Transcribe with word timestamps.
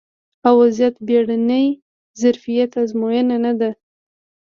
ا 0.47 0.49
وضعیت 0.59 0.95
د 0.99 1.03
بیړني 1.07 1.65
ظرفیت 2.21 2.71
ازموینه 2.81 3.37
نه 3.45 3.53
ده 3.59 3.71